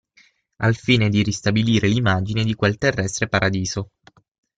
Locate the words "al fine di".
0.63-1.21